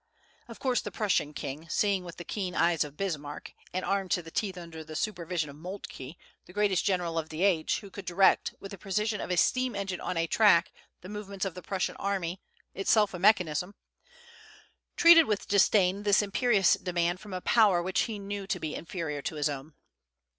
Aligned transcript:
Of 0.47 0.57
course 0.57 0.81
the 0.81 0.89
Prussian 0.89 1.31
king, 1.31 1.69
seeing 1.69 2.03
with 2.03 2.17
the 2.17 2.23
keen 2.23 2.55
eyes 2.55 2.83
of 2.83 2.97
Bismarck, 2.97 3.53
and 3.71 3.85
armed 3.85 4.09
to 4.13 4.23
the 4.23 4.31
teeth 4.31 4.57
under 4.57 4.83
the 4.83 4.95
supervision 4.95 5.47
of 5.47 5.55
Moltke, 5.55 6.15
the 6.47 6.53
greatest 6.53 6.83
general 6.83 7.19
of 7.19 7.29
the 7.29 7.43
age, 7.43 7.81
who 7.81 7.91
could 7.91 8.05
direct, 8.05 8.55
with 8.59 8.71
the 8.71 8.79
precision 8.79 9.21
of 9.21 9.29
a 9.29 9.37
steam 9.37 9.75
engine 9.75 10.01
on 10.01 10.17
a 10.17 10.25
track, 10.25 10.71
the 11.01 11.07
movements 11.09 11.45
of 11.45 11.53
the 11.53 11.61
Prussian 11.61 11.97
army, 11.97 12.41
itself 12.73 13.13
a 13.13 13.19
mechanism, 13.19 13.75
treated 14.95 15.25
with 15.27 15.47
disdain 15.47 16.01
this 16.01 16.23
imperious 16.23 16.73
demand 16.73 17.19
from 17.19 17.31
a 17.35 17.39
power 17.41 17.79
which 17.83 18.01
he 18.09 18.17
knew 18.17 18.47
to 18.47 18.59
be 18.59 18.73
inferior 18.73 19.21
to 19.21 19.35
his 19.35 19.49
own. 19.49 19.75